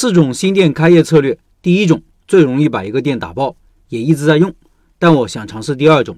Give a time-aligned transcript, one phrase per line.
[0.00, 3.56] 四种新店开业策略，第一种最容易把一个店打爆，
[3.88, 4.54] 也一直在用，
[4.96, 6.16] 但我想尝试第二种。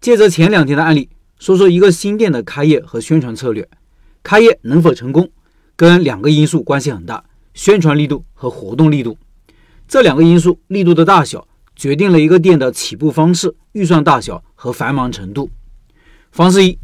[0.00, 3.68] 借着前两天的案例，说说一个新店的开业和宣传策略。
[4.22, 5.28] 开业能否成功，
[5.76, 7.22] 跟两个因素关系很大：
[7.52, 9.18] 宣传力度和活动力度。
[9.86, 11.46] 这两个因素力度的大小，
[11.76, 15.50] 决定了一个店的起步方式、预算大小和繁忙程度。
[16.32, 16.78] 方式一：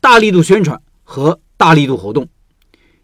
[0.00, 2.26] 大力度宣传和大力度活动，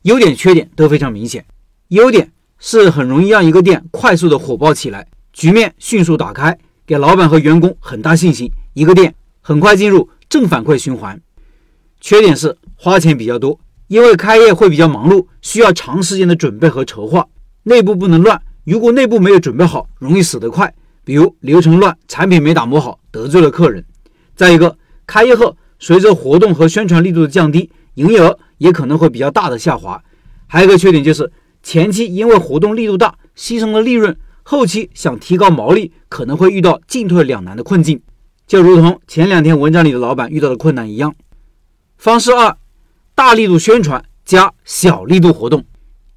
[0.04, 1.44] 优点缺点都非常明显。
[1.88, 11.20] 优点是很容易让一个店快速的火爆起来，局面迅速打开，给老板和员工很大信心，一个店很快进入正反馈循环。
[12.00, 17.26] 缺点是花钱比较多，因为开业会比较忙碌，需要长时间的准备和筹划，
[17.62, 18.40] 内部不能乱。
[18.64, 20.74] 如果内部没有准备好，容易死得快。
[21.04, 23.84] 比如流程乱，产品没打磨好，得罪了客人。
[24.34, 30.02] 再一个，开业后随着活动和宣传力度的降低，营业额也可能会比较大的下滑。
[30.46, 31.30] 还有一个缺点就是。
[31.70, 38.00] 前期因为活动力度大，牺牲了利润，后期想提高毛利，可能会遇到进退两难的困境，
[38.46, 41.14] 就如同前两天文章里的老板遇到的困难一样。
[41.98, 42.56] 方式二，
[43.14, 45.62] 大力度宣传加小力度活动，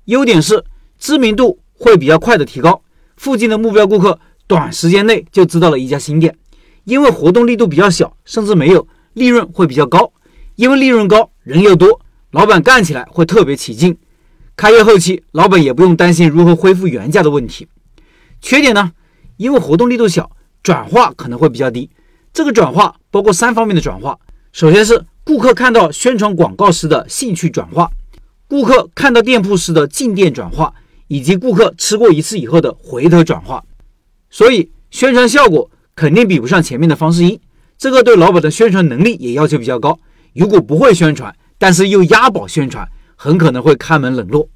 [0.06, 0.64] 优点是
[0.98, 2.81] 知名度会比较快的提高，
[3.18, 6.34] 附近的目标顾客短时间内就知道了一家新店，
[6.86, 10.14] 因为活动力度比较小，甚至没有，利润会比较高，
[10.56, 12.00] 因为利润高，人又多，
[12.31, 13.97] 老板干起来会特别起劲。
[14.55, 17.67] 开业后期，老板也不用担心如何恢复原价的问题。
[18.41, 18.91] 缺点呢？
[19.38, 20.30] 因为活动力度小，
[20.61, 21.89] 转化可能会比较低。
[22.31, 24.19] 这个转化包括三方面的转化：
[24.52, 27.89] 首先是顾客看到宣传广告时的兴趣转化，
[28.47, 30.73] 顾客看到店铺时的进店转化，
[31.07, 33.63] 以及顾客吃过一次以后的回头转化。
[34.29, 37.39] 所以宣传效果肯定比不上前面的方式一。
[37.77, 39.97] 这个对老板的宣传能力也要求比较高。
[40.33, 42.88] 如果不会宣传，但是又押宝宣传。
[43.23, 44.50] 很可能会开门冷落，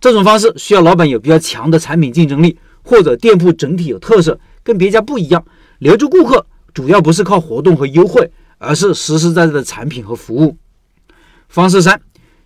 [0.00, 5.44] 这种方式需要老板有比较强的产品竞争力，或者店铺整体有特色，跟别家不一样。
[5.80, 10.56] 留住顾客主要不是靠活动和优惠，而是实实在在的产品和服务。
[11.48, 12.00] 方式三：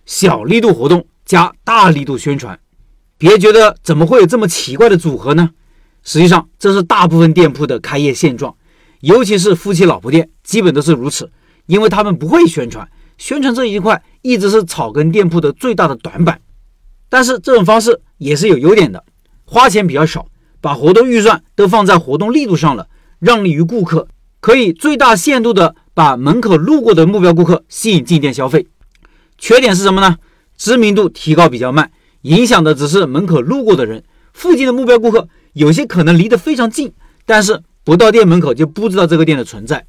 [0.07, 2.59] 小力度活动加大力度宣传。
[3.19, 5.51] 别觉得怎么会有这么奇怪的组合呢？
[6.01, 8.55] 实际上这是大部分店铺的开业现状，
[9.01, 11.29] 尤其是夫妻老婆店，基本都是如此，
[11.67, 12.89] 因为他们不会宣传。
[13.19, 16.39] 宣传这一块一直是草根店铺的最大的短板，
[17.09, 19.03] 但是这种方式也是有优点的，
[19.43, 20.27] 花钱比较少，
[20.61, 22.87] 把活动预算都放在活动力度上了，
[23.19, 24.07] 让利于顾客，
[24.39, 28.67] 可以最大限度的把门口路过的目标顾客吸引进店消费。
[29.37, 30.17] 缺点是什么呢？
[30.57, 31.91] 知名度提高比较慢，
[32.21, 36.93] 影响的只是门口路过的人，附近的目标顾客有些可能离得非常近，
[37.25, 39.85] 但是不到店门口就不知道这个店的存在，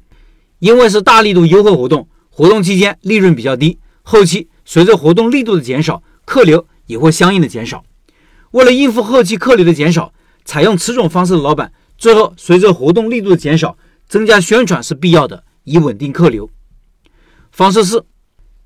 [0.59, 2.09] 因为是大力度优惠活动。
[2.41, 7.83] 活动期间利润比较低，后期随着活动力度的减少，客流也会相应的减少。
[8.49, 10.11] 为了应付后期客流的减少，
[10.43, 16.49] 采用此种方式的老板，最后随着活动力度的减少，增加宣传是必要的，以稳定客流。
[17.51, 18.03] 方式四：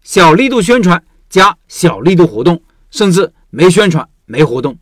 [0.02, 4.78] 小力度宣传加小力度活动，甚至没宣传没活动。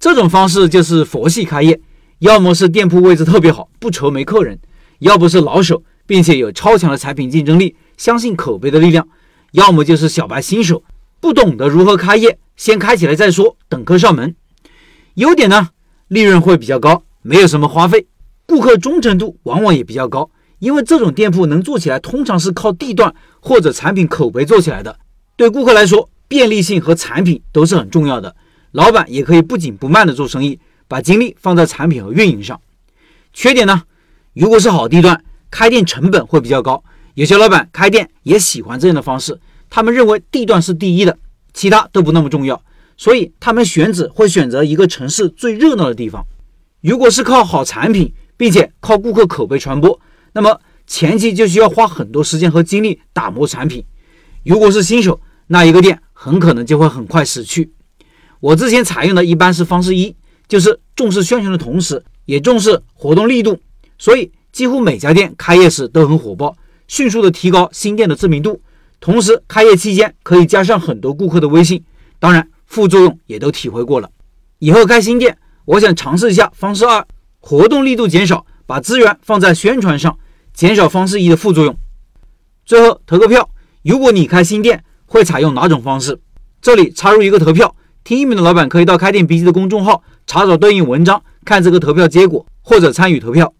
[0.00, 1.80] 这种方式就是佛系开业，
[2.18, 4.56] 要么是店铺位置特别好，不愁没客人；
[4.98, 7.76] 要不是老手，并且有超强的产品竞争力。
[7.98, 9.06] 相信口碑的力量，
[9.52, 10.82] 要么就是小白新手
[11.20, 14.34] 不懂得如何开业，先开起来再说，等客上门。
[15.14, 15.68] 优点呢，
[16.06, 18.06] 利润会比较高，没有什么花费，
[18.46, 20.30] 顾客忠诚度往往也比较高。
[20.60, 24.98] 因为这种店铺能做起来，通常是靠地段或者产品口碑做起来的。
[25.36, 28.34] 对顾客来说，便利性和产品都是很重要的。
[28.72, 32.60] 老板也可以不紧不慢的做生意，把精力放在产品和运营上。
[33.32, 33.82] 缺点呢，
[34.34, 36.82] 如果是好地段，开店成本会比较高。
[37.18, 41.18] 有些老板开店也喜欢这样的方式，他们认为地段是第一的，
[41.52, 42.62] 其他都不那么重要，
[42.96, 46.24] 所以他们选址会选择一个城市最热闹的地方。
[46.80, 50.00] 如果是靠好产品，并且靠顾客口碑传播，
[50.32, 53.84] 那么前期就需要花很多时间和精力打磨产品。
[54.44, 57.72] 如果是新手，那一个店很可能就会很快死去。
[58.38, 60.14] 我之前采用的一般是方式一，
[60.46, 63.58] 就是重视宣传的同时，也重视活动力度，
[63.98, 66.56] 所以几乎每家店开业时都很火爆。
[66.88, 68.60] 迅速的提高新店的知名度，
[68.98, 71.84] 同时开业期间可以加上很多顾客的微信，
[72.18, 74.10] 当然副作用也都体会过了。
[74.58, 77.06] 以后开新店，我想尝试一下方式二，
[77.40, 80.18] 活动力度减少，把资源放在宣传上，
[80.52, 81.76] 减少方式一的副作用。
[82.64, 83.48] 最后投个票，
[83.82, 86.18] 如果你开新店，会采用哪种方式？
[86.60, 93.52] 这里插入一个投票，听音频的老板可以到开店笔记的公众号查找对应文章，看这个投票结果或者参与投票。